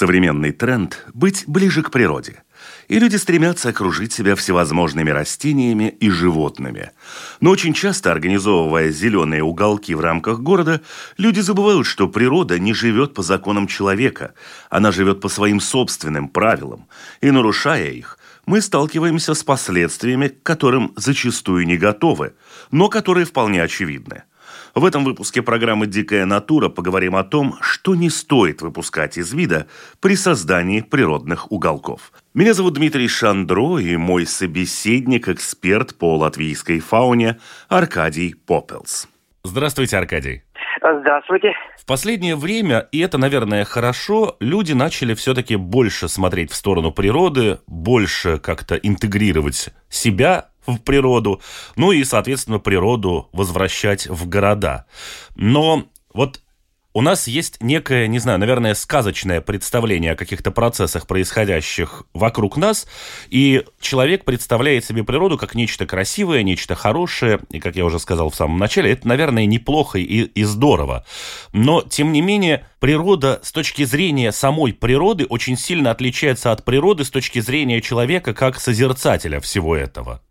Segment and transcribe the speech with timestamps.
[0.00, 2.42] Современный тренд– быть ближе к природе.
[2.88, 6.92] И люди стремятся окружить себя всевозможными растениями и животными.
[7.40, 10.80] Но очень часто, организовывая зеленые уголки в рамках города,
[11.18, 14.32] люди забывают, что природа не живет по законам человека.
[14.70, 16.86] Она живет по своим собственным правилам.
[17.20, 22.32] И нарушая их, мы сталкиваемся с последствиями, к которым зачастую не готовы,
[22.70, 24.22] но которые вполне очевидны.
[24.80, 29.66] В этом выпуске программы «Дикая натура» поговорим о том, что не стоит выпускать из вида
[30.00, 32.12] при создании природных уголков.
[32.32, 39.06] Меня зовут Дмитрий Шандро и мой собеседник, эксперт по латвийской фауне Аркадий Попелс.
[39.44, 40.44] Здравствуйте, Аркадий.
[40.80, 41.52] Здравствуйте.
[41.76, 47.58] В последнее время, и это, наверное, хорошо, люди начали все-таки больше смотреть в сторону природы,
[47.66, 51.40] больше как-то интегрировать себя в природу,
[51.76, 54.86] ну и, соответственно, природу возвращать в города.
[55.36, 56.40] Но вот
[56.92, 62.88] у нас есть некое, не знаю, наверное, сказочное представление о каких-то процессах, происходящих вокруг нас,
[63.28, 68.30] и человек представляет себе природу как нечто красивое, нечто хорошее, и, как я уже сказал
[68.30, 71.04] в самом начале, это, наверное, неплохо и, и здорово.
[71.52, 77.04] Но, тем не менее, природа с точки зрения самой природы очень сильно отличается от природы
[77.04, 80.22] с точки зрения человека как созерцателя всего этого.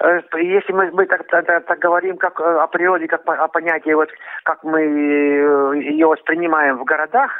[0.00, 3.92] Э, если мы, мы так, так, так говорим как э, о природе, как о понятии,
[3.92, 4.08] вот
[4.44, 7.30] как мы э, ее воспринимаем в городах,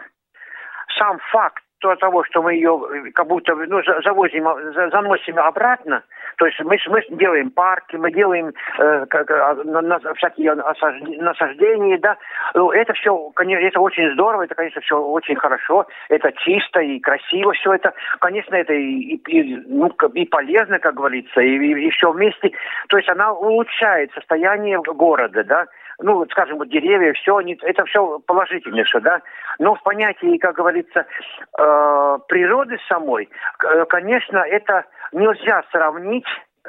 [0.98, 1.62] сам факт
[1.98, 4.44] того, что мы ее как будто ну, завозим,
[4.90, 6.02] заносим обратно,
[6.40, 11.98] то есть мы, мы делаем парки, мы делаем э, как, а, на, на, всякие насаждения,
[11.98, 12.16] да.
[12.54, 16.98] Ну, это все, конечно, это очень здорово, это, конечно, все очень хорошо, это чисто и
[16.98, 17.92] красиво все это.
[18.20, 22.52] Конечно, это и, и, ну, и полезно, как говорится, и, и, и все вместе.
[22.88, 25.66] То есть она улучшает состояние города, да
[26.02, 29.20] ну, скажем, вот деревья, все, они, это все положительно все, да.
[29.58, 31.06] Но в понятии, как говорится,
[31.58, 33.28] э, природы самой,
[33.64, 36.26] э, конечно, это нельзя сравнить,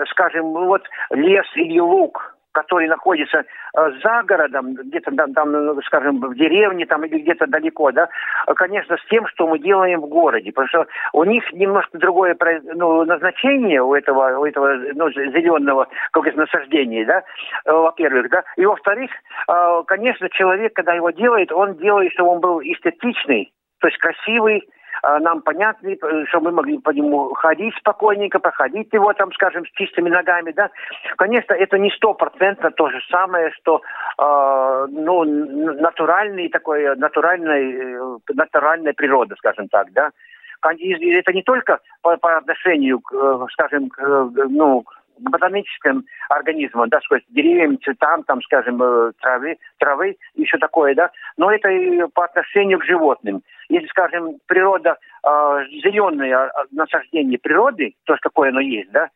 [0.10, 6.36] скажем, вот лес или луг который находится э, за городом, где-то там, ну, скажем, в
[6.36, 8.10] деревне там или где-то далеко, да,
[8.56, 12.36] конечно, с тем, что мы делаем в городе, потому что у них немножко другое
[12.76, 17.24] ну, назначение у этого, у этого ну, зеленого, как насаждения, да,
[17.66, 19.12] э, во-первых, да, и во-вторых,
[19.48, 24.68] э, конечно, человек, когда его делает, он делает, чтобы он был эстетичный, то есть красивый,
[25.20, 29.72] нам понятны, э, что мы могли по нему ходить спокойненько, проходить его там, скажем, с
[29.72, 30.70] чистыми ногами, да.
[31.18, 33.82] Конечно, это не стопроцентно то же самое, что
[34.18, 40.12] э, ну, натуральный такой, натуральной, э, натуральная природа, скажем так, да.
[40.64, 47.80] Это не только по, по отношению, э, скажем, ну, к ботаническим организмам, да, сказать, деревьям,
[47.82, 48.78] цветам, там, скажем,
[49.22, 54.98] травы, травы, еще такое, да, но это и по отношению к животным если, скажем, природа,
[55.24, 55.30] э,
[55.82, 59.10] зеленое насаждение природы, то, какое оно есть, да,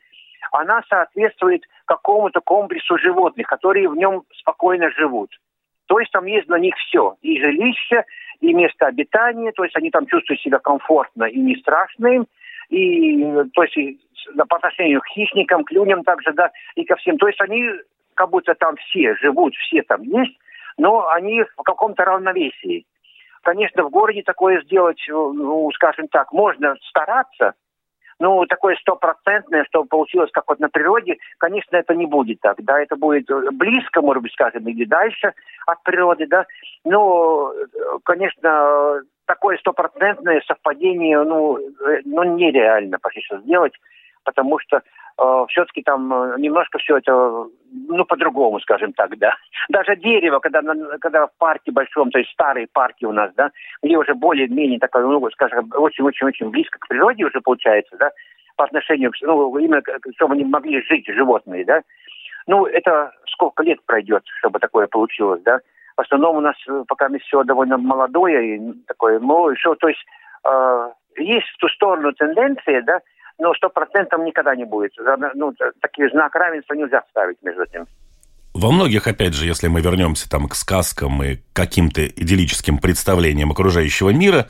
[0.51, 5.29] она соответствует какому-то комплексу животных, которые в нем спокойно живут.
[5.87, 7.15] То есть там есть на них все.
[7.21, 8.05] И жилище,
[8.39, 12.27] и место обитания, то есть они там чувствуют себя комфортно и не страшно им.
[12.69, 13.23] И,
[13.53, 13.99] то есть и,
[14.49, 17.17] по отношению к хищникам, к людям также, да, и ко всем.
[17.17, 17.65] То есть они
[18.15, 20.37] как будто там все живут, все там есть,
[20.77, 22.85] но они в каком-то равновесии.
[23.43, 27.53] Конечно, в городе такое сделать, э, ну, скажем так, можно стараться,
[28.19, 32.81] ну, такое стопроцентное, что получилось как вот на природе, конечно, это не будет так, да,
[32.81, 35.33] это будет близко, может быть, скажем, или дальше
[35.67, 36.45] от природы, да,
[36.85, 37.53] но,
[38.03, 43.73] конечно, такое стопроцентное совпадение, ну, э, ну, нереально почти что сделать,
[44.25, 49.35] потому что э, все-таки там э, немножко все это, ну, по-другому, скажем так, да.
[49.69, 50.61] Даже дерево, когда,
[50.99, 53.51] когда в парке большом, то есть старые парки у нас, да,
[53.81, 58.11] где уже более-менее такое, ну, скажем, очень-очень-очень близко к природе уже получается, да,
[58.57, 59.81] по отношению, ну, именно,
[60.15, 61.81] чтобы они могли жить, животные, да.
[62.47, 65.59] Ну, это сколько лет пройдет, чтобы такое получилось, да.
[65.97, 70.03] В основном у нас э, пока все довольно молодое и такое, ну, еще, то есть
[70.43, 72.99] э, есть в ту сторону тенденция, да,
[73.39, 74.93] но сто процентов никогда не будет.
[75.35, 77.85] Ну, такие знак равенства нельзя ставить между этим.
[78.53, 84.11] Во многих, опять же, если мы вернемся там к сказкам и каким-то идиллическим представлениям окружающего
[84.11, 84.47] мира,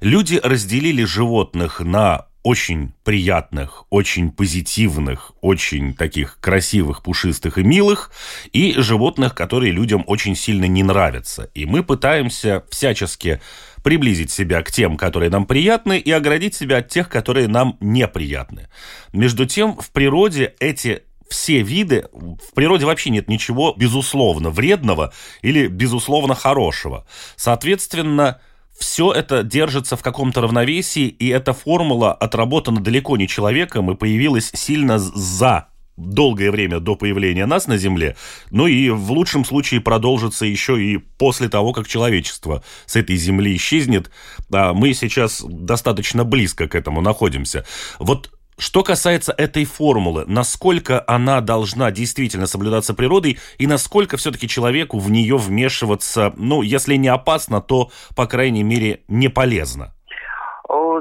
[0.00, 8.12] Люди разделили животных на очень приятных, очень позитивных, очень таких красивых, пушистых и милых,
[8.52, 11.50] и животных, которые людям очень сильно не нравятся.
[11.54, 13.40] И мы пытаемся всячески
[13.86, 18.68] приблизить себя к тем, которые нам приятны, и оградить себя от тех, которые нам неприятны.
[19.12, 25.68] Между тем, в природе эти все виды, в природе вообще нет ничего безусловно вредного или
[25.68, 27.06] безусловно хорошего.
[27.36, 28.40] Соответственно,
[28.76, 34.50] все это держится в каком-то равновесии, и эта формула отработана далеко не человеком и появилась
[34.52, 38.16] сильно за долгое время до появления нас на Земле,
[38.50, 43.56] ну и в лучшем случае продолжится еще и после того, как человечество с этой Земли
[43.56, 44.10] исчезнет.
[44.52, 47.64] А мы сейчас достаточно близко к этому находимся.
[47.98, 54.98] Вот что касается этой формулы, насколько она должна действительно соблюдаться природой и насколько все-таки человеку
[54.98, 59.95] в нее вмешиваться, ну, если не опасно, то, по крайней мере, не полезно?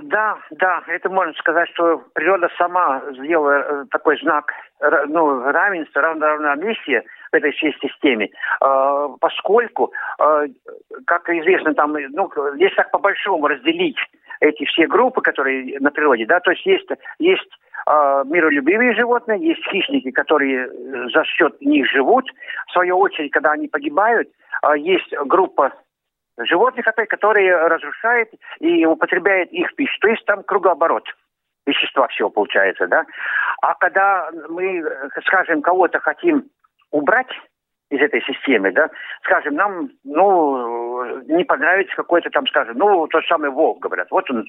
[0.04, 4.52] Да, да, это можно сказать, что природа сама сделала э, такой знак
[5.08, 8.30] ну, равенства, равновесия в этой всей системе,
[8.62, 10.48] э, поскольку, э,
[11.06, 13.98] как известно, там, ну, здесь так по-большому разделить
[14.42, 16.90] эти все группы, которые на природе, да, то есть есть,
[17.20, 17.50] есть
[17.88, 20.70] э, миролюбивые животные, есть хищники, которые
[21.14, 22.30] за счет них живут.
[22.68, 24.30] В свою очередь, когда они погибают,
[24.78, 25.74] есть группа
[26.38, 28.30] животных, которые разрушают
[28.60, 29.98] и употребляют их пищу.
[30.02, 31.08] То есть там кругооборот
[31.66, 33.06] вещества всего получается, да.
[33.62, 34.84] А когда мы,
[35.26, 36.46] скажем, кого-то хотим
[36.92, 37.32] убрать
[37.90, 38.90] из этой системы, да,
[39.24, 44.46] скажем, нам, ну, не понравится какой-то там, скажем, ну, тот самый волк, говорят, вот он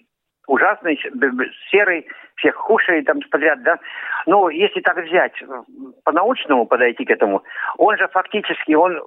[0.46, 1.00] ужасный,
[1.70, 2.06] серый,
[2.36, 3.78] всех худший там подряд, да.
[4.26, 5.34] Но если так взять,
[6.04, 7.42] по-научному подойти к этому,
[7.78, 9.02] он же фактически, он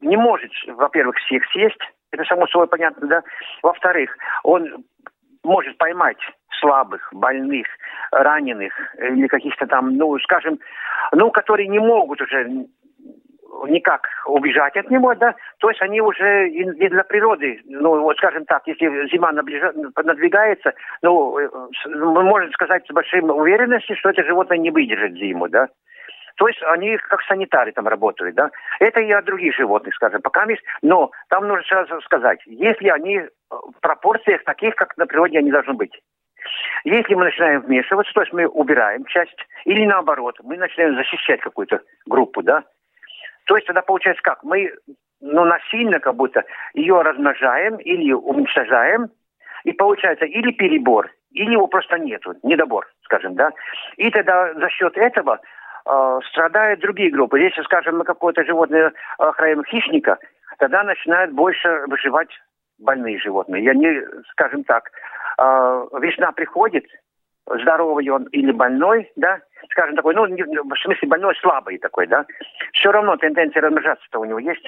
[0.00, 1.80] не может, во-первых, всех съесть,
[2.16, 3.22] это само собой понятно, да.
[3.62, 4.84] Во-вторых, он
[5.44, 6.18] может поймать
[6.60, 7.66] слабых, больных,
[8.10, 10.58] раненых или каких-то там, ну, скажем,
[11.12, 12.66] ну, которые не могут уже
[13.68, 18.44] никак убежать от него, да, то есть они уже и для природы, ну, вот скажем
[18.44, 21.48] так, если зима наближа, надвигается, ну, э,
[21.86, 25.68] мы можем сказать с большой уверенностью, что это животное не выдержит зиму, да.
[26.36, 28.50] То есть они как санитары там работают, да.
[28.78, 33.20] Это и о других животных, скажем, пока есть, но там нужно сразу сказать, если они
[33.50, 35.92] в пропорциях таких, как на природе они должны быть.
[36.84, 41.80] Если мы начинаем вмешиваться, то есть мы убираем часть, или наоборот, мы начинаем защищать какую-то
[42.06, 42.64] группу, да,
[43.46, 44.42] то есть тогда получается как?
[44.44, 44.72] Мы
[45.20, 46.44] ну, насильно как будто
[46.74, 49.08] ее размножаем или уничтожаем,
[49.64, 53.50] и получается или перебор, или его просто нету, недобор, скажем, да.
[53.96, 55.38] И тогда за счет этого э,
[56.30, 57.38] страдают другие группы.
[57.38, 60.18] Если, скажем, мы какое-то животное охраняем хищника,
[60.58, 62.30] тогда начинают больше выживать
[62.78, 63.62] больные животные.
[63.64, 64.00] И они,
[64.32, 64.90] скажем так,
[65.38, 65.42] э,
[66.00, 66.84] весна приходит,
[67.46, 69.40] здоровый он или больной, да,
[69.70, 72.26] скажем такой, ну, в смысле больной, слабый такой, да,
[72.72, 74.66] все равно тенденция размножаться-то у него есть.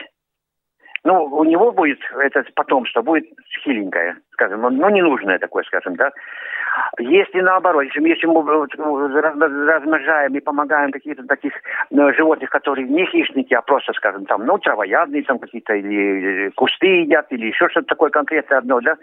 [1.08, 3.24] Ну, у него будет это потомство, будет
[3.64, 6.10] хиленькое, скажем, ну, ненужное такое, скажем, да.
[6.98, 8.42] Если наоборот, если, если мы
[9.66, 11.54] размножаем и помогаем каких-то таких
[11.88, 16.86] ну, животных, которые не хищники, а просто, скажем, там, ну, травоядные там какие-то, или кусты
[17.04, 18.98] едят, или еще что-то такое конкретное одно, да,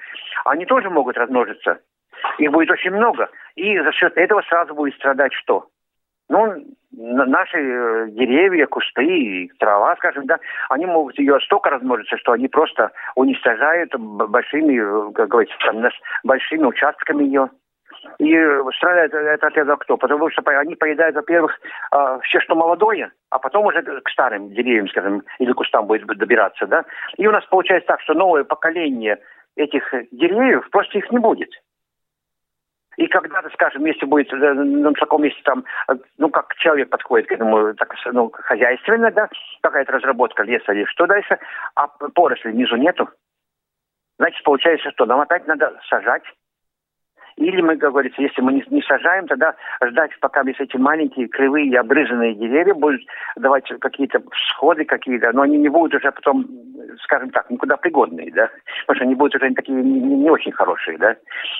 [0.45, 1.79] они тоже могут размножиться.
[2.37, 3.29] Их будет очень много.
[3.55, 5.69] И за счет этого сразу будет страдать что?
[6.29, 6.53] Ну,
[6.91, 10.39] наши э, деревья, кусты, трава, скажем, да,
[10.69, 15.83] они могут ее столько размножиться, что они просто уничтожают большими, э, как говорится, там,
[16.23, 17.49] большими участками ее.
[18.19, 18.35] И
[18.77, 19.97] страдает это от этого кто?
[19.97, 21.59] Потому что они поедают, во-первых,
[21.91, 26.67] а, все, что молодое, а потом уже к старым деревьям, скажем, или кустам будет добираться,
[26.67, 26.85] да.
[27.17, 29.17] И у нас получается так, что новое поколение
[29.55, 31.49] этих деревьев, просто их не будет.
[32.97, 37.27] И когда-то, скажем, если будет э, на таком месте там, э, ну, как человек подходит
[37.27, 39.29] к этому, так, ну, хозяйственно, да,
[39.61, 41.37] какая-то разработка леса или что дальше,
[41.75, 43.09] а поросли внизу нету,
[44.17, 46.23] значит, получается, что нам опять надо сажать
[47.37, 51.27] или мы, как говорится, если мы не, не сажаем, тогда ждать, пока если эти маленькие,
[51.27, 53.01] кривые, обрызанные деревья будут
[53.35, 56.45] давать какие-то всходы какие-то, но они не будут уже потом,
[57.03, 58.49] скажем так, никуда пригодные, да,
[58.85, 61.15] потому что они будут уже такие не, не очень хорошие, да.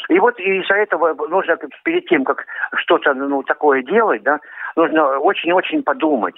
[0.08, 4.39] И вот из-за этого нужно перед тем, как что-то ну, такое делать, да,
[4.77, 6.36] нужно очень-очень подумать,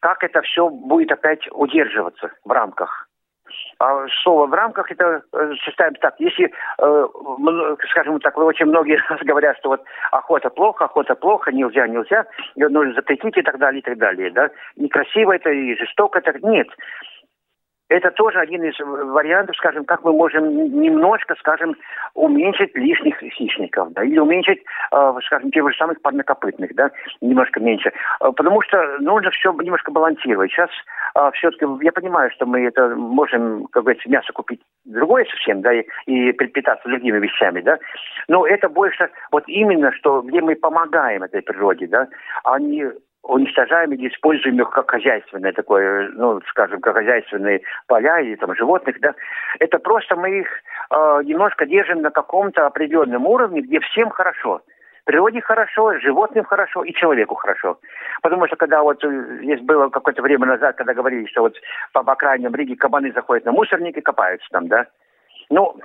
[0.00, 3.03] как это все будет опять удерживаться в рамках
[3.78, 5.22] а слово в рамках это
[5.56, 6.14] считаем э, так.
[6.18, 7.06] Если, э,
[7.90, 13.36] скажем так, очень многие говорят, что вот охота плохо, охота плохо, нельзя, нельзя, нужно запретить
[13.36, 14.30] и так далее, и так далее.
[14.30, 14.50] Да?
[14.76, 16.34] Некрасиво это и жестоко это.
[16.46, 16.68] Нет.
[17.94, 20.44] Это тоже один из вариантов, скажем, как мы можем
[20.80, 21.76] немножко, скажем,
[22.14, 27.92] уменьшить лишних хищников, да, или уменьшить, э, скажем, тех же самых парнокопытных, да, немножко меньше.
[28.20, 30.50] Э, потому что нужно все немножко балансировать.
[30.50, 30.70] Сейчас
[31.14, 35.72] э, все-таки я понимаю, что мы это можем, как говорится, мясо купить другое совсем, да,
[35.72, 37.78] и, и предпитаться другими вещами, да.
[38.26, 42.08] Но это больше вот именно, что где мы помогаем этой природе, да,
[42.42, 42.86] а не
[43.24, 49.00] уничтожаем или используем их как хозяйственное такое, ну, скажем, как хозяйственные поля или там животных,
[49.00, 49.14] да,
[49.58, 50.48] это просто мы их
[50.90, 54.62] э, немножко держим на каком-то определенном уровне, где всем хорошо.
[55.04, 57.78] Природе хорошо, животным хорошо и человеку хорошо.
[58.22, 61.56] Потому что когда вот э, здесь было какое-то время назад, когда говорили, что вот
[61.92, 64.86] по окраинам Риги кабаны заходят на мусорник и копаются там, да,
[65.50, 65.76] ну,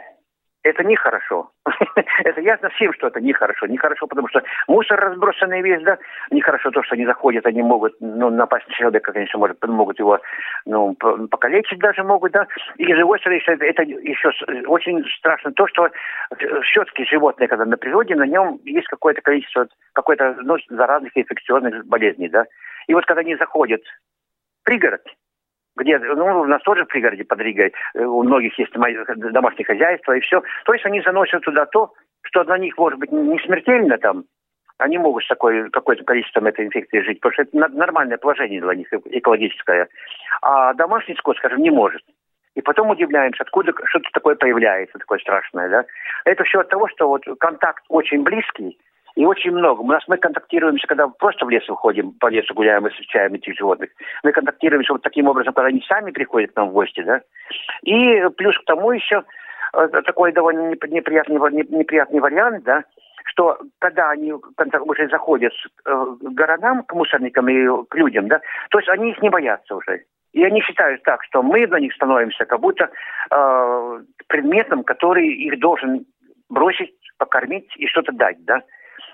[0.63, 1.49] это нехорошо.
[2.23, 3.65] это ясно всем, что это нехорошо.
[3.67, 5.97] Нехорошо, потому что мусор разбросанный весь, да.
[6.31, 10.19] Нехорошо то, что они заходят, они могут, ну, напасть на человека, конечно, может, могут его,
[10.65, 12.47] ну, покалечить даже могут, да.
[12.77, 14.31] И с другой стороны, это, это еще
[14.67, 15.89] очень страшно то, что
[16.63, 22.29] все-таки животное, когда на природе, на нем есть какое-то количество, какой-то, ну, заразных инфекционных болезней,
[22.29, 22.45] да.
[22.87, 23.81] И вот когда они заходят
[24.61, 25.01] в пригород,
[25.79, 30.13] где, ну, у нас тоже в пригороде под Ригой, э, у многих есть домашние хозяйства
[30.13, 30.41] и все.
[30.65, 34.25] То есть они заносят туда то, что для них, может быть, не смертельно там,
[34.77, 38.75] они могут с такой, какое-то количеством этой инфекции жить, потому что это нормальное положение для
[38.75, 39.89] них экологическое.
[40.41, 42.01] А домашний скот, скажем, не может.
[42.55, 45.85] И потом удивляемся, откуда что-то такое появляется, такое страшное, да.
[46.25, 48.77] Это все от того, что вот контакт очень близкий,
[49.15, 49.81] и очень много.
[49.81, 53.57] У нас мы контактируемся, когда просто в лес выходим, по лесу гуляем и встречаем этих
[53.57, 53.89] животных.
[54.23, 57.21] Мы контактируемся вот таким образом, когда они сами приходят к нам в гости, да.
[57.83, 59.23] И плюс к тому еще
[59.73, 61.37] э, такой довольно неприятный,
[61.69, 62.83] неприятный вариант, да,
[63.25, 65.53] что когда они уже заходят
[65.85, 69.75] э, к городам, к мусорникам и к людям, да, то есть они их не боятся
[69.75, 70.03] уже.
[70.31, 72.89] И они считают так, что мы для них становимся как будто
[73.31, 76.05] э, предметом, который их должен
[76.49, 78.61] бросить, покормить и что-то дать, да.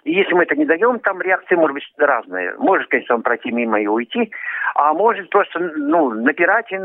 [0.06, 2.54] И если мы это не даем, там реакции может быть разные.
[2.58, 4.32] Может, конечно, он пройти мимо и уйти,
[4.76, 6.78] а может просто ну, напирать и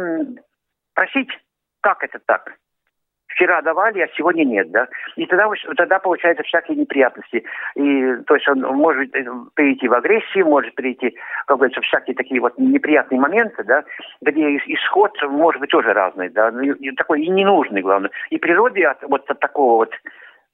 [0.95, 1.29] просить,
[1.83, 2.55] как это так?
[3.29, 4.89] Вчера давали, а сегодня нет, да?
[5.17, 7.45] И тогда, тогда получается всякие неприятности.
[7.77, 9.13] И, то есть он может
[9.55, 13.85] перейти в агрессию, может перейти, как говорится, всякие такие вот неприятные моменты, да,
[14.21, 16.51] где исход может быть тоже разный, да,
[16.81, 18.11] и такой и ненужный, главное.
[18.31, 19.95] И природе от вот от такого вот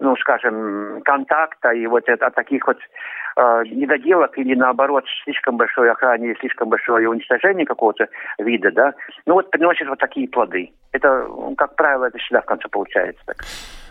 [0.00, 2.78] ну, скажем, контакта и вот от таких вот
[3.36, 8.92] э, недоделок или наоборот слишком большой охране слишком большое уничтожение какого-то вида, да,
[9.26, 10.72] ну вот приносит вот такие плоды.
[10.92, 11.26] Это,
[11.56, 13.36] как правило, это всегда в конце получается так.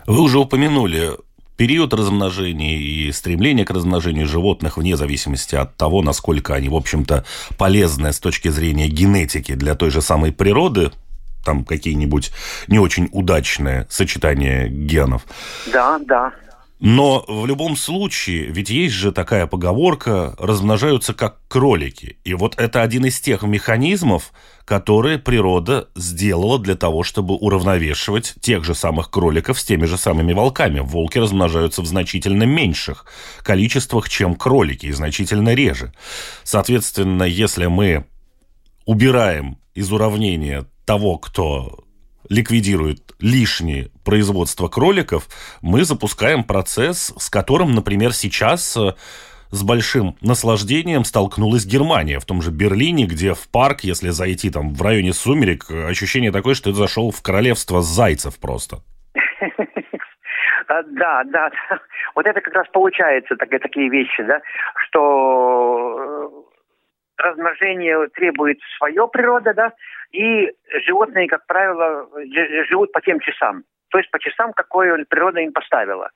[0.07, 1.09] Вы уже упомянули
[1.57, 7.25] период размножения и стремление к размножению животных вне зависимости от того, насколько они, в общем-то,
[7.57, 10.91] полезны с точки зрения генетики для той же самой природы,
[11.45, 12.31] там какие-нибудь
[12.67, 15.25] не очень удачные сочетания генов.
[15.71, 16.33] Да, да.
[16.81, 22.17] Но в любом случае, ведь есть же такая поговорка, размножаются как кролики.
[22.25, 24.33] И вот это один из тех механизмов,
[24.65, 30.33] которые природа сделала для того, чтобы уравновешивать тех же самых кроликов с теми же самыми
[30.33, 30.79] волками.
[30.79, 33.05] Волки размножаются в значительно меньших
[33.41, 35.93] количествах, чем кролики, и значительно реже.
[36.43, 38.05] Соответственно, если мы
[38.85, 41.79] убираем из уравнения того, кто
[42.29, 45.27] ликвидирует лишнее производство кроликов,
[45.61, 48.93] мы запускаем процесс, с которым, например, сейчас э,
[49.51, 54.73] с большим наслаждением столкнулась Германия в том же Берлине, где в парк, если зайти там
[54.73, 58.77] в районе сумерек, ощущение такое, что ты зашел в королевство зайцев просто.
[60.67, 61.51] А, да, да.
[62.15, 64.41] Вот это как раз получается такие вещи, да,
[64.87, 65.84] что
[67.17, 69.73] размножение требует свое природа, да,
[70.11, 70.51] и
[70.85, 72.07] животные, как правило,
[72.69, 73.63] живут по тем часам.
[73.89, 76.09] То есть по часам, какое природа им поставила.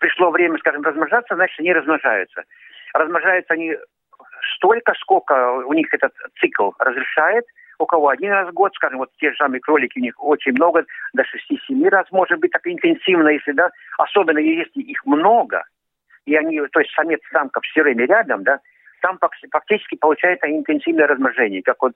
[0.00, 2.44] Пришло время, скажем, размножаться, значит, они размножаются.
[2.92, 3.76] Размножаются они
[4.56, 7.44] столько, сколько у них этот цикл разрешает.
[7.78, 10.52] У кого один раз в год, скажем, вот те же самые кролики, у них очень
[10.52, 15.64] много, до 6-7 раз может быть так интенсивно, если, да, особенно если их много,
[16.24, 18.60] и они, то есть самец самка все время рядом, да,
[19.04, 19.18] там
[19.52, 21.92] фактически получается интенсивное размножение, как вот,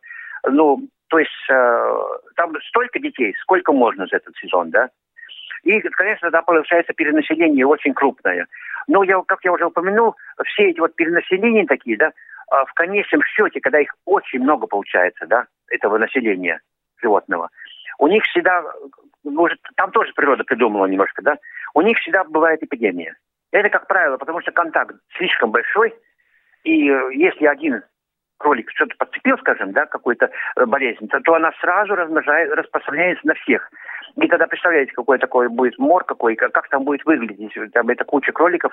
[0.46, 1.94] ну, то есть э,
[2.36, 4.90] там столько детей, сколько можно за этот сезон, да?
[5.62, 8.46] И, конечно, да, получается перенаселение очень крупное.
[8.88, 12.12] Но, я, как я уже упомянул, все эти вот перенаселения такие, да, э,
[12.66, 16.60] в конечном счете, когда их очень много получается, да, этого населения
[17.00, 17.48] животного,
[17.98, 18.62] у них всегда,
[19.24, 21.38] может, там тоже природа придумала немножко, да,
[21.72, 23.16] у них всегда бывает эпидемия.
[23.50, 25.94] Это, как правило, потому что контакт слишком большой,
[26.68, 27.82] и э, если один
[28.38, 33.34] кролик что-то подцепил, скажем, да, какую-то э, болезнь, то, то она сразу размножает, распространяется на
[33.34, 33.70] всех.
[34.16, 37.54] И тогда представляете, какой такой будет мор какой, как, там будет выглядеть.
[37.72, 38.72] Там это куча кроликов,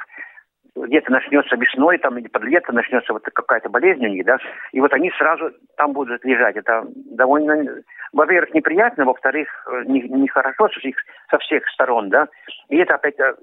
[0.76, 4.38] где-то начнется весной, там, или под лето начнется вот какая-то болезнь у них, да,
[4.74, 6.58] и вот они сразу там будут лежать.
[6.58, 9.48] Это довольно, во-первых, неприятно, во-вторых,
[9.86, 10.96] нехорошо не всех,
[11.32, 12.28] со всех сторон, да,
[12.68, 13.36] и это опять э,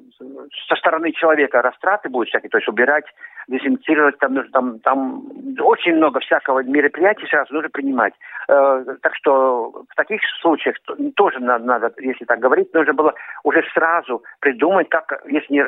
[0.68, 3.06] со стороны человека растраты будут всякие, то есть убирать,
[3.48, 5.24] дезинфицировать, там нужно, там, там
[5.60, 8.14] очень много всякого мероприятий сразу нужно принимать.
[8.48, 10.76] Э, так что в таких случаях
[11.14, 15.58] тоже надо, надо, если так говорить, нужно было уже сразу придумать, как, если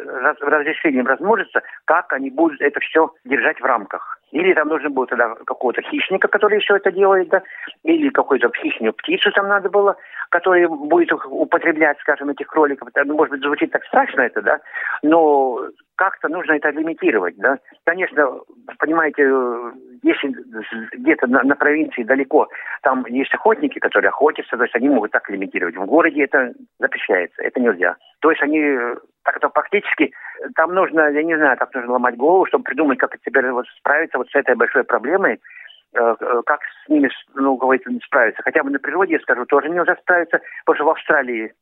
[0.40, 4.18] разрешением размножится, как они будут это все держать в рамках.
[4.32, 7.42] Или там нужно было тогда какого-то хищника, который все это делает, да,
[7.84, 9.96] или какую-то хищную птицу там надо было,
[10.30, 12.88] которая будет употреблять, скажем, этих кроликов.
[12.96, 14.60] Ну, может быть, звучит так страшно это, да,
[15.02, 15.60] но
[15.96, 17.58] как-то нужно это лимитировать, да.
[17.84, 18.40] Конечно,
[18.78, 19.22] понимаете,
[20.02, 20.34] если
[20.96, 22.48] где-то на, на провинции далеко,
[22.82, 25.76] там есть охотники, которые охотятся, то есть они могут так лимитировать.
[25.76, 27.96] В городе это запрещается, это нельзя.
[28.20, 28.78] То есть они
[29.24, 30.12] так-то практически,
[30.54, 34.18] там нужно, я не знаю, так нужно ломать голову, чтобы придумать, как теперь вот справиться
[34.18, 35.40] вот с этой большой проблемой,
[35.94, 38.42] э, э, как с ними, ну, говорится, справиться.
[38.42, 41.54] Хотя бы на природе, я скажу, тоже нельзя справиться, потому что в Австралии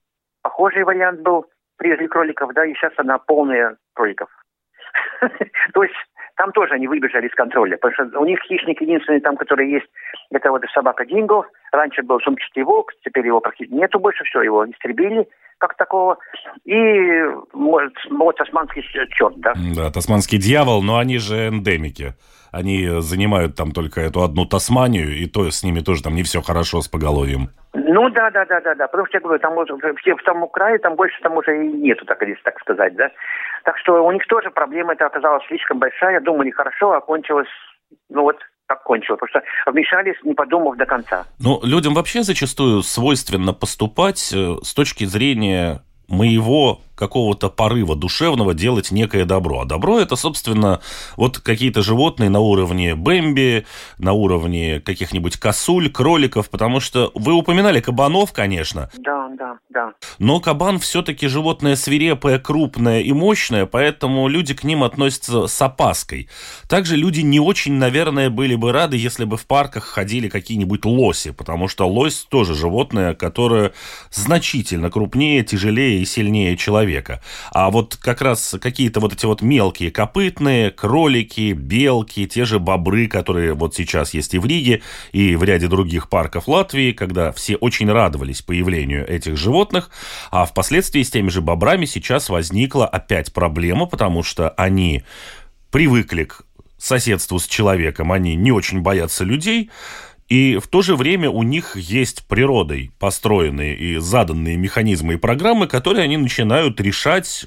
[0.42, 1.46] похожий вариант был,
[1.82, 4.28] привезли кроликов, да, и сейчас она полная кроликов.
[5.74, 5.94] То есть
[6.36, 9.86] там тоже они выбежали из контроля, потому что у них хищник единственный там, который есть,
[10.30, 11.44] это вот собака Динго.
[11.72, 15.26] Раньше был сумчатый волк, теперь его практически нету больше, все, его истребили
[15.58, 16.18] как такого.
[16.64, 16.74] И
[17.52, 19.54] может, вот тасманский черт, да.
[19.76, 22.14] Да, тасманский дьявол, но они же эндемики.
[22.50, 26.42] Они занимают там только эту одну Тасманию, и то с ними тоже там не все
[26.42, 27.50] хорошо с поголовьем.
[27.74, 28.86] Ну да, да, да, да, да.
[28.86, 29.54] Потому что я говорю, там
[29.96, 33.10] все в том крае, там больше там уже и нету, так, если так сказать, да.
[33.64, 36.20] Так что у них тоже проблема это оказалась слишком большая.
[36.20, 37.48] Думали хорошо, а кончилось,
[38.10, 38.36] ну вот,
[38.66, 39.20] как кончилось.
[39.20, 41.24] Потому что вмешались, не подумав до конца.
[41.38, 48.90] Ну, людям вообще зачастую свойственно поступать э, с точки зрения моего какого-то порыва душевного делать
[48.90, 49.61] некое добро.
[49.61, 50.81] А добро это, собственно,
[51.16, 53.66] вот какие-то животные на уровне бэмби,
[53.98, 58.90] на уровне каких-нибудь косуль, кроликов, потому что вы упоминали кабанов, конечно.
[58.98, 59.92] Да, да, да.
[60.18, 66.28] Но кабан все-таки животное свирепое, крупное и мощное, поэтому люди к ним относятся с опаской.
[66.68, 71.33] Также люди не очень, наверное, были бы рады, если бы в парках ходили какие-нибудь лоси,
[71.33, 73.72] потому что лось тоже животное, которое
[74.11, 77.21] значительно крупнее, тяжелее и сильнее человека человека.
[77.53, 83.07] А вот как раз какие-то вот эти вот мелкие копытные, кролики, белки, те же бобры,
[83.07, 87.57] которые вот сейчас есть и в Риге, и в ряде других парков Латвии, когда все
[87.57, 89.90] очень радовались появлению этих животных,
[90.31, 95.05] а впоследствии с теми же бобрами сейчас возникла опять проблема, потому что они
[95.71, 96.42] привыкли к
[96.79, 99.71] соседству с человеком, они не очень боятся людей,
[100.33, 105.66] и в то же время у них есть природой построенные и заданные механизмы и программы,
[105.68, 107.45] которые они начинают решать,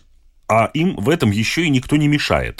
[0.48, 2.60] а им в этом еще и никто не мешает.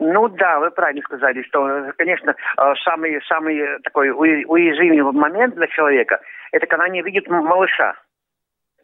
[0.00, 6.18] Ну да, вы правильно сказали, что, конечно, э, самый, самый такой уязвимый момент для человека–
[6.52, 7.94] это когда они видят малыша.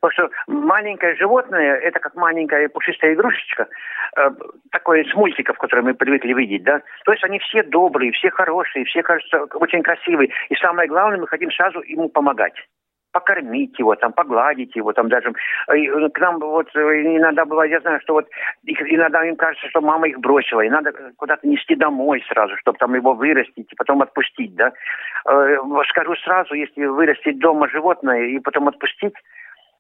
[0.07, 3.67] Потому что маленькое животное– это как маленькая пушистая игрушечка,
[4.17, 4.31] э,
[4.71, 6.81] такое из мультиков, которые мы привыкли видеть, да.
[7.05, 10.31] То есть они все добрые, все хорошие, все кажутся очень красивые.
[10.49, 12.55] И самое главное, мы хотим сразу ему помогать
[13.17, 15.33] покормить его, там, погладить его, там даже
[15.69, 16.81] э, к нам вот э,
[17.17, 18.27] иногда бывает, я знаю, что вот
[18.65, 22.77] их, иногда им кажется, что мама их бросила, и надо куда-то нести домой сразу, чтобы
[22.77, 24.71] там его вырастить и потом отпустить, да.
[25.27, 25.57] Э,
[25.89, 29.15] скажу сразу, если вырастить дома животное и потом отпустить,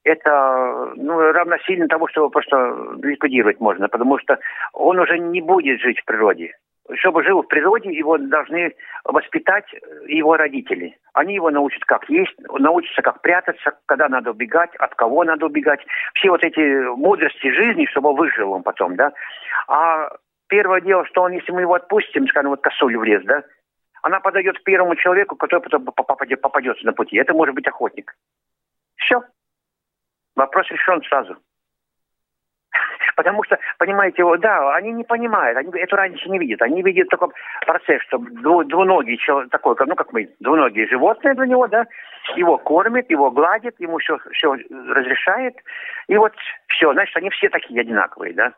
[0.07, 2.57] это ну, равносильно того, что его просто
[3.03, 4.38] ликвидировать можно, потому что
[4.73, 6.55] он уже не будет жить в природе.
[6.95, 9.64] Чтобы жил в природе, его должны воспитать
[10.07, 10.97] его родители.
[11.14, 15.85] Они его научат, как есть, научатся, как прятаться, когда надо убегать, от кого надо убегать.
[16.14, 19.12] Все вот эти мудрости жизни, чтобы выжил он потом, да.
[19.66, 20.09] А
[20.47, 23.42] первое дело, что он, если мы его отпустим, скажем, вот косулю в лес, да,
[24.03, 27.16] она подойдет к первому человеку, который потом попадется на пути.
[27.16, 28.14] Это может быть охотник.
[28.95, 29.23] Все.
[30.37, 31.37] Вопрос решен сразу.
[33.16, 36.61] Потому что, понимаете, да, они не понимают, они эту разницу не видят.
[36.61, 37.31] Они видят такой
[37.64, 41.87] процесс, что двуногий человек, такой, ну как мы, двуногие животные для него, да,
[42.37, 44.53] его кормит, его гладит, ему все, все
[44.90, 45.57] разрешает.
[46.09, 46.35] И вот
[46.68, 48.53] все, значит, они все такие одинаковые, да.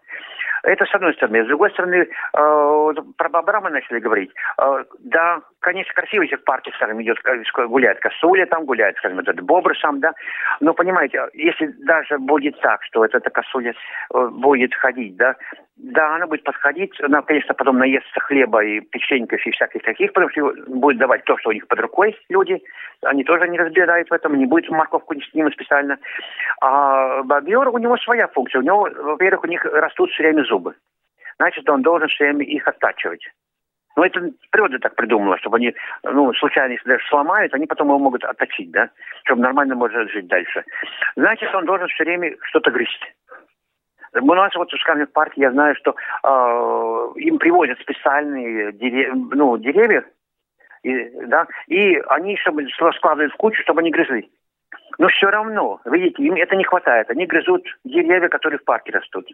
[0.62, 1.44] Это с одной стороны.
[1.44, 4.31] С другой стороны, э, про бобра мы начали говорить.
[4.61, 7.18] Э, да, конечно, красиво, если в парке, скажем, идет,
[7.68, 10.12] гуляет косуля, там гуляет, скажем, этот бобр сам, да.
[10.61, 13.75] Но, понимаете, если даже будет так, что эта, эта косуля
[14.14, 15.35] э, будет ходить, да,
[15.79, 20.31] да, она будет подходить, она, конечно, потом наестся хлеба и печеньков и всяких таких, потому
[20.31, 22.61] что будет давать то, что у них под рукой люди,
[23.03, 25.97] они тоже не разбирают в этом, не будет морковку с ним специально.
[26.61, 30.75] А бобер, у него своя функция, у него, во-первых, у них растут все время зубы.
[31.37, 33.23] Значит, он должен все время их оттачивать.
[33.97, 37.99] Ну, это природа так придумала, чтобы они, ну, случайно, если даже сломают, они потом его
[37.99, 38.91] могут отточить, да,
[39.25, 40.65] чтобы нормально может жить дальше.
[41.17, 43.15] Значит, он должен все время что-то грызть.
[44.15, 49.15] У нас вот, скажем, в парке я знаю, что э, им привозят специальные дерев...
[49.33, 50.05] ну, деревья,
[50.83, 54.31] и, да, и они чтобы складывают в кучу, чтобы они грызли.
[54.99, 57.09] Но все равно, видите, им это не хватает.
[57.11, 59.27] Они грызут деревья, которые в парке растут.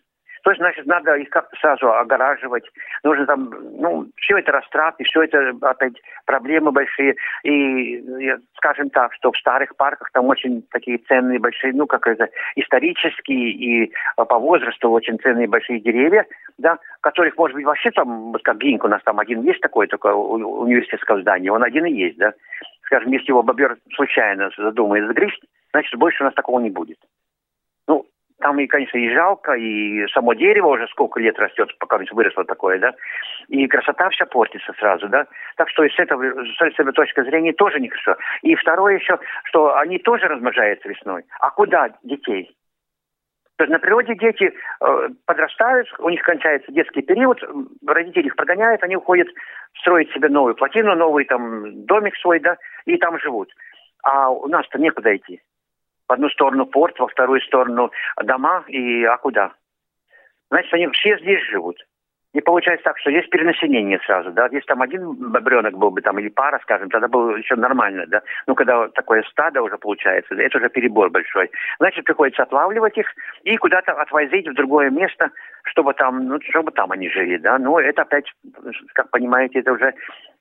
[0.45, 2.65] То есть, значит, надо их как-то сразу огораживать.
[3.03, 5.95] Нужно там, ну, все это растраты, все это опять
[6.27, 7.17] проблемы большие.
[7.45, 8.05] И,
[8.57, 13.53] скажем так, что в старых парках там очень такие ценные большие, ну, как это, исторические
[13.53, 16.27] и по возрасту очень ценные большие деревья,
[16.59, 19.87] да, которых, может быть, вообще там, вот как Гинк у нас там один есть такой,
[19.87, 22.35] такое университетское здание, он один и есть, да.
[22.83, 25.43] Скажем, если его бобер случайно задумает сгрызть,
[25.75, 26.99] значит, больше у нас такого не будет.
[27.89, 28.07] Ну,
[28.41, 32.79] там, и, конечно, и жалко, и само дерево уже сколько лет растет, пока выросло такое,
[32.79, 32.93] да,
[33.49, 35.27] и красота вся портится сразу, да.
[35.57, 38.17] Так что с этого, с этой точки зрения тоже нехорошо.
[38.43, 41.25] И второе еще, что они тоже размножаются весной.
[41.41, 42.55] А куда детей?
[43.57, 47.41] То есть на природе дети э, подрастают, у них кончается детский период,
[47.87, 49.29] родители их прогоняют, они уходят
[49.81, 53.51] строить себе новую плотину, новый там домик свой, да, и там живут.
[54.03, 55.41] А у нас-то некуда идти.
[56.09, 57.91] В одну сторону порт, во вторую сторону
[58.23, 59.53] дома, и а куда?
[60.51, 61.77] Значит, они все здесь живут.
[62.35, 66.19] И получается так, что есть перенаселение сразу, да, если там один бобренок был бы там,
[66.19, 70.59] или пара, скажем, тогда было еще нормально, да, ну, когда такое стадо уже получается, это
[70.59, 71.49] уже перебор большой.
[71.79, 73.07] Значит, приходится отлавливать их
[73.45, 75.31] и куда-то отвозить в другое место,
[75.63, 78.27] чтобы там, ну, чтобы там они жили, да, но это опять,
[78.95, 79.95] как понимаете, это уже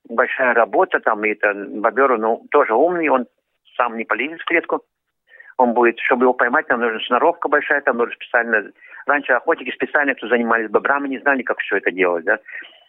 [0.10, 3.28] большая работа, там, и это бобер, ну, тоже умный, он
[3.78, 4.82] сам не полезет в клетку,
[5.58, 8.72] он будет, чтобы его поймать, там нужна сноровка большая, там нужно специально...
[9.06, 12.39] Раньше охотники специально, кто занимались бобрами, не знали, как все это делать, да.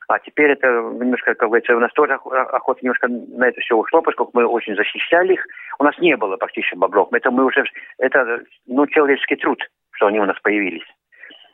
[0.07, 4.03] А теперь это немножко, как говорится, у нас тоже охота немножко на это все ушло,
[4.03, 5.47] поскольку мы очень защищали их.
[5.79, 7.13] У нас не было практически бобров.
[7.13, 7.65] Это мы уже,
[7.99, 10.85] это, ну, человеческий труд, что они у нас появились.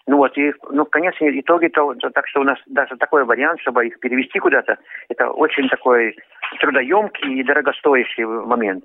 [0.06, 3.86] Ну вот, и, ну, итоге, то, то, так что у нас даже такой вариант, чтобы
[3.86, 6.16] их перевести куда-то, это очень такой
[6.58, 8.84] трудоемкий и дорогостоящий момент.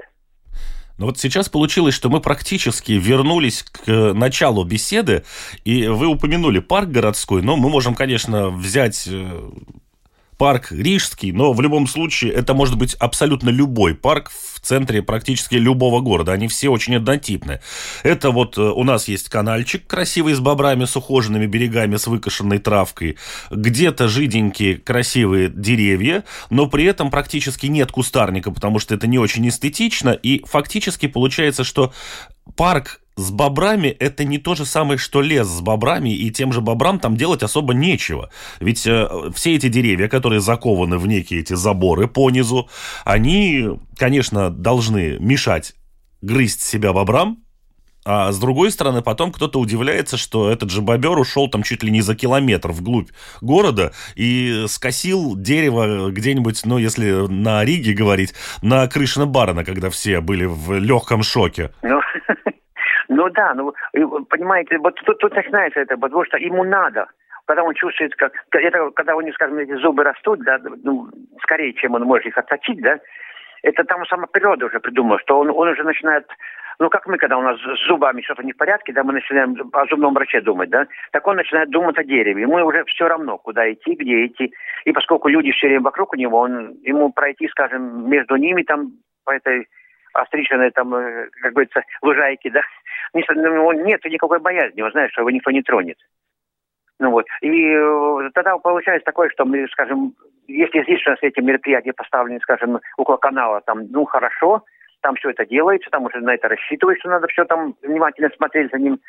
[0.98, 5.24] Но вот сейчас получилось, что мы практически вернулись к началу беседы,
[5.64, 9.52] и вы упомянули парк городской, но мы можем, конечно, взять э,
[10.38, 15.56] парк Рижский, но в любом случае это может быть абсолютно любой парк в центре практически
[15.56, 16.34] любого города.
[16.34, 17.62] Они все очень однотипны.
[18.04, 22.60] Это вот э, у нас есть канальчик красивый с бобрами, с ухоженными берегами, с выкошенной
[22.60, 23.18] травкой.
[23.52, 29.48] Где-то жиденькие красивые деревья, но при этом практически нет кустарника, потому что это не очень
[29.48, 30.10] эстетично.
[30.10, 31.94] И фактически получается, что
[32.56, 36.62] парк с бобрами это не то же самое, что лес с бобрами, и тем же
[36.62, 38.30] бобрам там делать особо нечего.
[38.60, 42.70] Ведь э, все эти деревья, которые закованы в некие эти заборы по низу,
[43.04, 45.76] они, конечно, должны мешать
[46.22, 47.38] грызть себя бобрам,
[48.08, 51.90] а с другой стороны, потом кто-то удивляется, что этот же бобер ушел там чуть ли
[51.90, 53.10] не за километр вглубь
[53.42, 60.22] города и скосил дерево где-нибудь, ну, если на Риге говорить, на Крышина Барона, когда все
[60.22, 61.72] были в легком шоке.
[61.82, 62.00] Ну,
[63.08, 63.74] ну да, ну,
[64.30, 67.08] понимаете, вот тут, тут начинается это, потому что ему надо
[67.46, 71.08] когда он чувствует, как это, когда у него, скажем, эти зубы растут, да, ну,
[71.44, 73.00] скорее, чем он может их отточить, да,
[73.62, 76.28] это там сама природа уже придумала, что он, он уже начинает,
[76.80, 79.56] ну, как мы, когда у нас с зубами что-то не в порядке, да, мы начинаем
[79.74, 82.44] о зубном враче думать, да, так он начинает думать о дереве.
[82.44, 84.54] Ему уже все равно, куда идти, где идти.
[84.86, 88.92] И поскольку люди все время вокруг него, он, ему пройти, скажем, между ними там
[89.24, 89.68] по этой
[90.16, 92.62] остриженной там, э, как говорится, лужайке, да,
[93.14, 95.98] ну, нет никакой боязни, он знает, что его никто не тронет.
[97.00, 97.26] Ну вот.
[97.42, 100.14] И э, тогда получается такое, что мы, скажем,
[100.48, 104.64] если здесь у нас эти мероприятия поставлены, скажем, около канала, там, ну, хорошо,
[105.02, 108.72] там все это делается, там уже на это рассчитывают, что надо все там внимательно смотреть
[108.72, 109.00] за ним.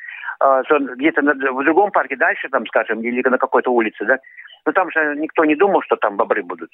[0.40, 4.18] А, где-то в другом парке дальше, там, скажем, или на какой-то улице, да,
[4.66, 6.70] но там же никто не думал, что там бобры будут.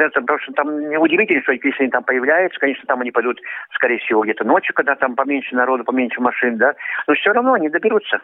[0.00, 3.40] Это, потому что там неудивительно, что если они там появляются, конечно, там они пойдут,
[3.74, 6.74] скорее всего, где-то ночью, когда там поменьше народу, поменьше машин, да,
[7.06, 8.20] но все равно они доберутся.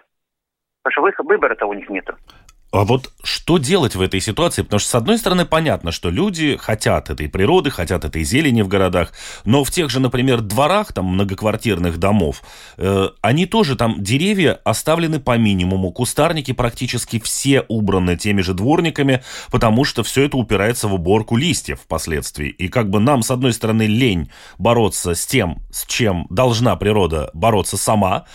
[0.83, 2.17] Потому что выбора-то у них нету.
[2.73, 4.63] А вот что делать в этой ситуации?
[4.63, 8.69] Потому что, с одной стороны, понятно, что люди хотят этой природы, хотят этой зелени в
[8.69, 9.13] городах,
[9.45, 12.43] но в тех же, например, дворах, там, многоквартирных домов,
[12.77, 19.25] э, они тоже, там, деревья оставлены по минимуму, кустарники практически все убраны теми же дворниками,
[19.51, 22.51] потому что все это упирается в уборку листьев впоследствии.
[22.51, 27.31] И как бы нам, с одной стороны, лень бороться с тем, с чем должна природа
[27.35, 28.27] бороться сама,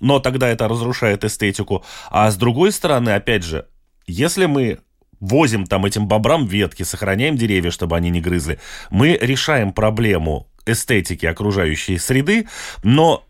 [0.00, 1.84] но тогда это разрушает эстетику.
[2.10, 3.66] А с другой стороны, опять же,
[4.06, 4.78] если мы
[5.20, 11.26] возим там этим бобрам ветки, сохраняем деревья, чтобы они не грызли, мы решаем проблему эстетики
[11.26, 12.46] окружающей среды,
[12.82, 13.24] но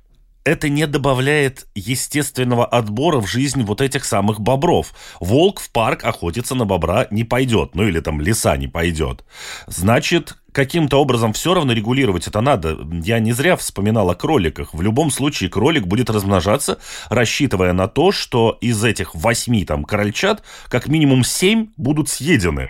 [0.44, 4.92] это не добавляет естественного отбора в жизнь вот этих самых бобров.
[5.20, 9.24] Волк в парк охотиться на бобра не пойдет, ну или там леса не пойдет.
[9.66, 12.78] Значит, каким-то образом все равно регулировать это надо.
[13.02, 14.74] Я не зря вспоминал о кроликах.
[14.74, 16.78] В любом случае кролик будет размножаться,
[17.08, 22.68] рассчитывая на то, что из этих восьми там крольчат как минимум семь будут съедены.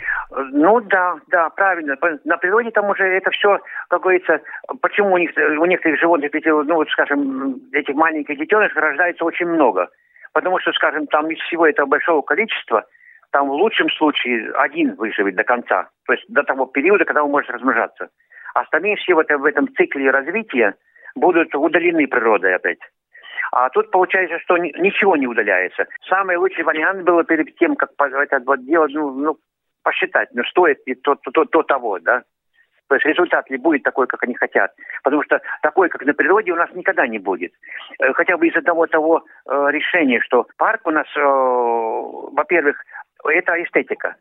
[0.64, 1.94] Ну да, да, правильно.
[2.24, 4.40] На природе там уже это все, как говорится,
[4.80, 9.90] почему у них у некоторых животных, ну вот, скажем, этих маленьких детенышей рождается очень много.
[10.32, 12.86] Потому что, скажем, там из всего этого большого количества,
[13.30, 17.30] там в лучшем случае один выживет до конца, то есть до того периода, когда он
[17.30, 18.08] может размножаться.
[18.54, 20.76] Остальные все в этом, в этом цикле развития
[21.14, 22.78] будут удалены природой опять.
[23.52, 25.86] А тут получается, что ничего не удаляется.
[26.08, 29.36] Самый лучший вариант было перед тем, как это вот делать, ну, ну
[29.84, 32.22] посчитать, ну, стоит и то, то, то, то того, да.
[32.88, 34.72] То есть результат ли будет такой, как они хотят.
[35.02, 37.52] Потому что такой, как на природе, у нас никогда не будет.
[37.98, 42.76] Э, хотя бы из-за того, того э, решения, что парк у нас, э, во-первых,
[43.24, 44.16] это эстетика.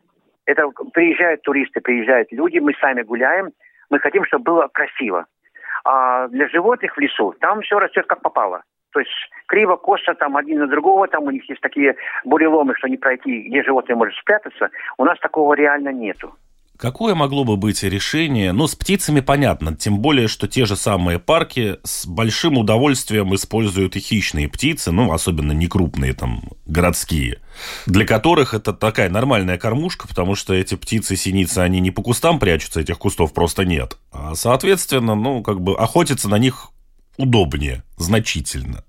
[0.46, 3.50] Это приезжают туристы, приезжают люди, мы сами гуляем,
[3.90, 5.26] мы хотим, чтобы было красиво.
[5.84, 8.62] А для животных в лесу там все растет как попало.
[8.94, 9.10] То есть
[9.46, 13.48] криво, косо, там один на другого, там у них есть такие буреломы, что не пройти,
[13.48, 14.70] где животное может спрятаться.
[14.96, 16.32] У нас такого реально нету.
[16.76, 18.52] Какое могло бы быть решение?
[18.52, 23.94] Ну, с птицами понятно, тем более, что те же самые парки с большим удовольствием используют
[23.94, 27.38] и хищные птицы, ну, особенно не крупные, там, городские,
[27.86, 32.80] для которых это такая нормальная кормушка, потому что эти птицы-синицы, они не по кустам прячутся,
[32.80, 33.96] этих кустов просто нет.
[34.12, 36.70] А, соответственно, ну, как бы охотиться на них
[37.16, 38.84] удобнее, значительно.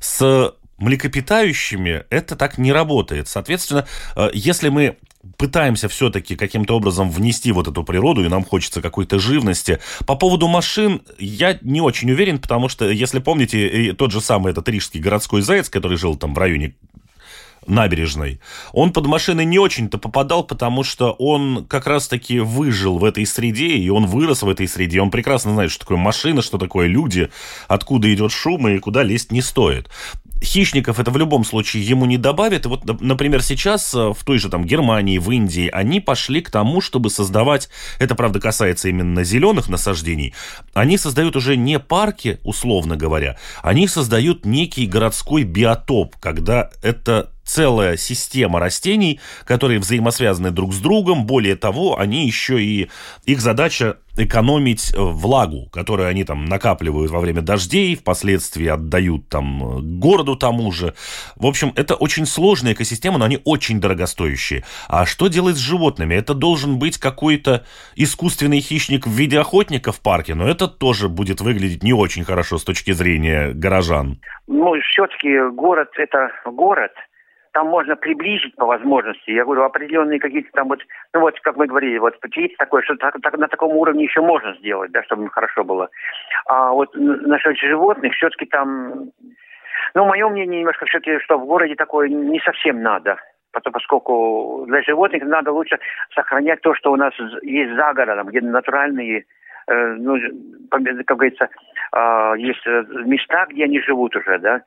[0.00, 3.28] С млекопитающими это так не работает.
[3.28, 3.86] Соответственно,
[4.16, 4.96] э, если мы
[5.36, 9.80] пытаемся все-таки каким-то образом внести вот эту природу, и нам хочется какой-то живности.
[10.06, 14.68] По поводу машин я не очень уверен, потому что, если помните, тот же самый этот
[14.68, 16.76] рижский городской заяц, который жил там в районе
[17.68, 18.40] набережной.
[18.72, 23.76] Он под машины не очень-то попадал, потому что он как раз-таки выжил в этой среде,
[23.76, 25.00] и он вырос в этой среде.
[25.00, 27.28] Он прекрасно знает, что такое машина, что такое люди,
[27.68, 29.88] откуда идет шум и куда лезть не стоит
[30.42, 32.66] хищников это в любом случае ему не добавит.
[32.66, 36.50] И вот, например, сейчас э, в той же там Германии, в Индии, они пошли к
[36.50, 40.34] тому, чтобы создавать, это, правда, касается именно зеленых насаждений,
[40.74, 47.96] они создают уже не парки, условно говоря, они создают некий городской биотоп, когда это целая
[47.96, 51.26] система растений, которые взаимосвязаны друг с другом.
[51.26, 52.90] Более того, они еще и...
[53.24, 59.62] Их задача экономить э, влагу, которую они там накапливают во время дождей, впоследствии отдают там
[59.62, 60.94] э, городу тому же.
[61.36, 64.64] В общем, это очень сложная экосистема, но они очень дорогостоящие.
[64.88, 66.14] А что делать с животными?
[66.14, 67.64] Это должен быть какой-то
[67.96, 72.58] искусственный хищник в виде охотника в парке, но это тоже будет выглядеть не очень хорошо
[72.58, 74.20] с точки зрения горожан.
[74.46, 76.92] Ну, все-таки город– это город–
[77.52, 79.30] там можно приблизить по возможности.
[79.30, 80.80] Я говорю, определенные какие-то там вот,
[81.12, 84.20] ну вот, как мы говорили, вот птиц такое, что так, так, на таком уровне еще
[84.20, 85.88] можно сделать, да, чтобы хорошо было.
[86.46, 89.10] А вот насчет животных, все-таки там,
[89.94, 93.16] ну, мое мнение немножко все-таки, что в городе такое не совсем надо.
[93.52, 95.78] Потому, поскольку для животных надо лучше
[96.14, 99.24] сохранять то, что у нас есть за городом, где натуральные
[99.66, 100.18] э, ну,
[100.70, 101.48] как говорится,
[101.92, 104.62] э, есть э, места, где они живут уже, да,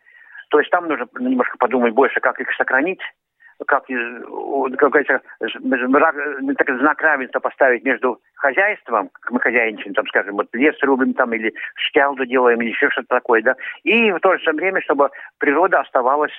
[0.51, 2.99] то есть там нужно немножко подумать больше, как их сохранить,
[3.65, 3.85] как,
[4.77, 11.13] как так, знак равенства поставить между хозяйством, как мы хозяйничаем, там, скажем, вот лес рубим
[11.13, 15.09] там или штялду делаем или еще что-то такое, да, и в то же время, чтобы
[15.37, 16.33] природа оставалась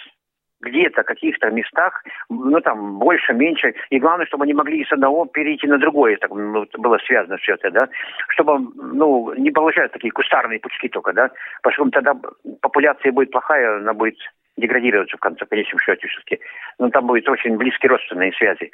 [0.63, 3.75] где-то, каких-то местах, ну, там, больше, меньше.
[3.91, 7.55] И главное, чтобы они могли с одного перейти на другое, так ну, было связано все
[7.55, 7.89] это, да,
[8.29, 11.31] чтобы, ну, не получать такие кустарные пучки только, да,
[11.71, 12.15] что тогда
[12.61, 14.17] популяция будет плохая, она будет
[14.57, 16.41] деградироваться в конце, конечном счете все-таки.
[16.79, 18.71] Ну, там будет очень близкие родственные связи.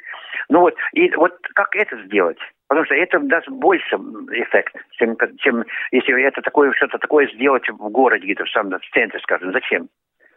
[0.49, 2.39] Ну вот, и вот как это сделать?
[2.67, 7.89] Потому что это даст больше эффект, чем, чем если это такое, что-то такое сделать в
[7.89, 9.51] городе, где-то в самом в центре, скажем.
[9.53, 9.89] Зачем?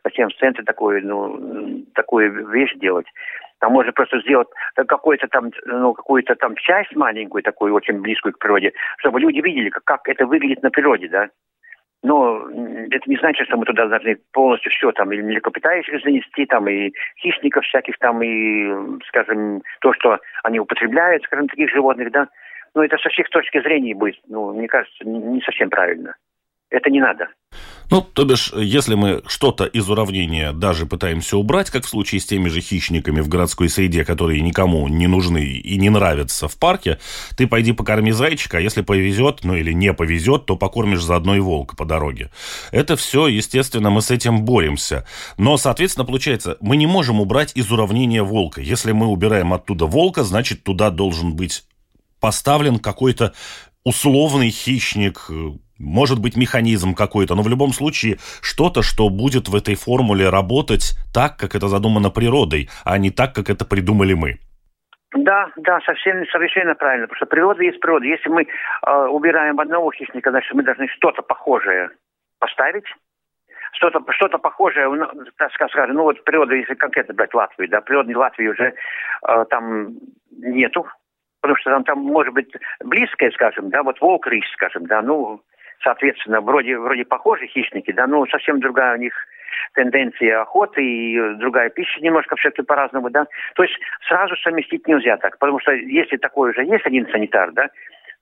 [0.04, 3.06] Зачем в центре такую, ну, такую вещь делать?
[3.60, 8.38] Там можно просто сделать какую-то там, ну, какую-то там часть маленькую, такую очень близкую к
[8.38, 11.28] природе, чтобы люди видели, как, как это выглядит на природе, да.
[12.02, 12.48] Но
[12.90, 16.92] это не значит, что мы туда должны полностью все там и млекопитающих занести, там и
[17.20, 22.26] хищников всяких там, и, скажем, то, что они употребляют, скажем, таких животных, да.
[22.74, 26.16] Но это со всех точки зрения будет, ну, мне кажется, не совсем правильно.
[26.70, 27.28] Это не надо.
[27.92, 32.24] Ну, то бишь, если мы что-то из уравнения даже пытаемся убрать, как в случае с
[32.24, 36.98] теми же хищниками в городской среде, которые никому не нужны и не нравятся в парке,
[37.36, 41.40] ты пойди покорми зайчика, а если повезет, ну или не повезет, то покормишь заодно и
[41.40, 42.30] волка по дороге.
[42.70, 45.06] Это все, естественно, мы с этим боремся.
[45.36, 48.62] Но, соответственно, получается, мы не можем убрать из уравнения волка.
[48.62, 51.64] Если мы убираем оттуда волка, значит, туда должен быть
[52.20, 53.34] поставлен какой-то
[53.84, 55.28] условный хищник,
[55.82, 60.94] может быть механизм какой-то, но в любом случае что-то, что будет в этой формуле работать
[61.12, 64.38] так, как это задумано природой, а не так, как это придумали мы.
[65.14, 68.06] Да, да, совсем, совершенно правильно, потому что природа есть природа.
[68.06, 71.90] Если мы э, убираем одного хищника, значит, мы должны что-то похожее
[72.38, 72.86] поставить,
[73.72, 78.14] что-то что похожее, ну, так скажем, ну вот природа, если конкретно брать Латвию, да, природной
[78.14, 78.74] Латвии уже
[79.28, 79.96] э, там
[80.30, 80.86] нету,
[81.42, 82.50] потому что там, там может быть
[82.82, 85.42] близкое, скажем, да, вот волк, рысь, скажем, да, ну,
[85.82, 89.14] соответственно, вроде, вроде похожие хищники, да, но совсем другая у них
[89.74, 93.26] тенденция охоты и другая пища немножко все-таки по-разному, да.
[93.54, 93.74] То есть
[94.08, 97.68] сразу совместить нельзя так, потому что если такой уже есть один санитар, да,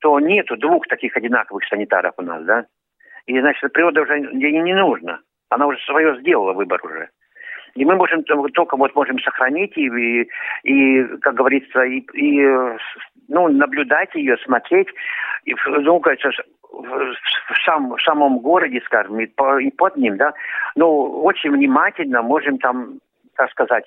[0.00, 2.66] то нету двух таких одинаковых санитаров у нас, да.
[3.26, 5.20] И, значит, природа уже ей не нужна.
[5.50, 7.08] Она уже свое сделала выбор уже.
[7.74, 10.28] И мы можем только вот можем сохранить и, и,
[10.64, 12.42] и как говорится, и, и
[13.28, 14.88] ну, наблюдать ее, смотреть.
[15.44, 16.30] И, ну, кажется,
[16.72, 17.14] в,
[17.64, 20.32] сам, в самом городе, скажем, и, по, и под ним, да,
[20.76, 23.00] ну, очень внимательно можем там,
[23.36, 23.84] так сказать,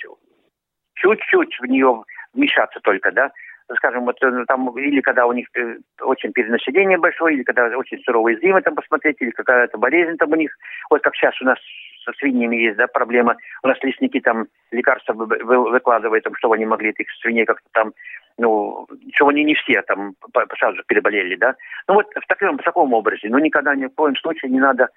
[0.95, 3.31] чуть-чуть в нее вмешаться только, да,
[3.76, 7.99] скажем, вот э, там, или когда у них э, очень перенаселение большое, или когда очень
[8.04, 10.56] суровые зимы там посмотреть, или какая-то болезнь там у них,
[10.89, 11.58] вот как сейчас у нас
[12.06, 13.38] со свиньями есть, да, проблема.
[13.63, 17.93] У нас лесники там лекарства выкладывают, там, чтобы они могли этих свиней как-то там
[18.38, 20.15] ну, чего они не все там
[20.58, 21.56] сразу переболели, да.
[21.88, 23.30] Ну вот в таком, в таком образе.
[23.30, 24.89] Но никогда ни в коем случае не надо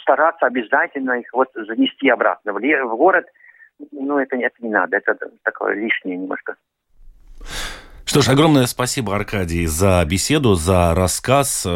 [0.00, 3.26] стараться обязательно их вот занести обратно в, в город.
[3.90, 6.56] Ну, это, это не надо, это такое лишнее немножко.
[8.12, 11.66] Что ж, огромное спасибо, Аркадий, за беседу, за рассказ.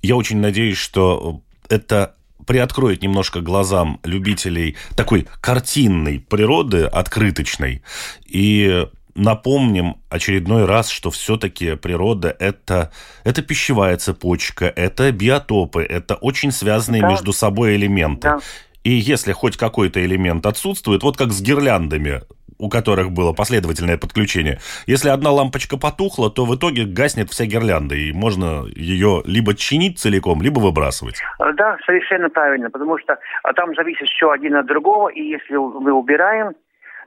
[0.00, 2.14] Я очень надеюсь, что это
[2.46, 7.82] приоткроет немножко глазам любителей такой картинной природы, открыточной,
[8.24, 12.92] и напомним очередной раз, что все-таки природа это,
[13.24, 17.08] это пищевая цепочка, это биотопы, это очень связанные да.
[17.10, 18.28] между собой элементы.
[18.28, 18.40] Да.
[18.84, 22.22] И если хоть какой-то элемент отсутствует, вот как с гирляндами,
[22.62, 24.58] у которых было последовательное подключение.
[24.86, 29.98] Если одна лампочка потухла, то в итоге гаснет вся гирлянда, и можно ее либо чинить
[29.98, 31.20] целиком, либо выбрасывать.
[31.38, 35.92] Да, совершенно правильно, потому что а, там зависит все один от другого, и если мы
[35.92, 36.52] убираем,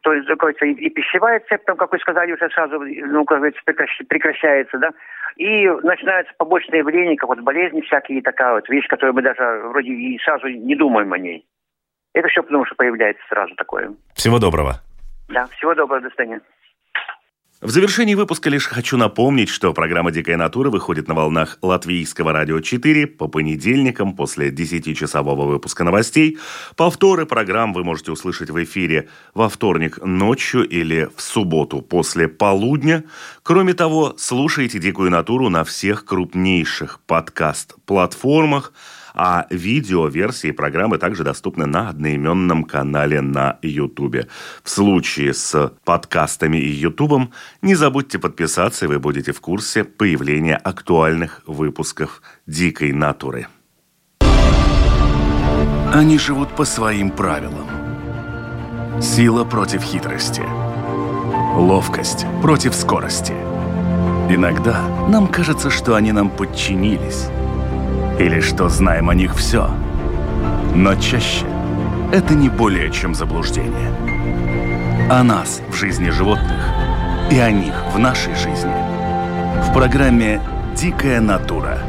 [0.01, 3.37] то есть, говорится, и, и пищевая цепь, там, как вы сказали, уже сразу, ну, как
[3.37, 3.61] говорится,
[4.07, 4.89] прекращается, да,
[5.37, 9.89] и начинаются побочные явления, как вот болезни всякие, такая вот вещь, которую мы даже вроде
[9.89, 11.45] и сразу не думаем о ней.
[12.13, 13.93] Это все потому, что появляется сразу такое.
[14.13, 14.81] Всего доброго.
[15.27, 16.41] Да, всего доброго, до свидания.
[17.61, 22.59] В завершении выпуска лишь хочу напомнить, что программа «Дикая натура» выходит на волнах Латвийского радио
[22.59, 26.37] 4 по понедельникам после 10-часового выпуска новостей.
[26.75, 33.05] Повторы программ вы можете услышать в эфире во вторник ночью или в субботу после полудня.
[33.41, 38.73] Кроме того, слушайте «Дикую натуру» на всех крупнейших подкаст-платформах–
[39.15, 44.27] а видео-версии программы также доступны на одноименном канале на YouTube.
[44.63, 50.57] В случае с подкастами и YouTube не забудьте подписаться, и вы будете в курсе появления
[50.57, 53.47] актуальных выпусков «Дикой натуры».
[55.93, 57.69] Они живут по своим правилам.
[59.01, 60.43] Сила против хитрости.
[61.55, 63.31] Ловкость против скорости.
[64.29, 67.29] Иногда нам кажется, что они нам подчинились–
[68.19, 69.69] или что знаем о них все.
[70.73, 71.45] Но чаще
[72.11, 73.91] это не более чем заблуждение.
[75.09, 76.69] О нас в жизни животных
[77.31, 78.73] и о них в нашей жизни.
[79.69, 80.41] В программе
[80.75, 81.79] «Дикая натура».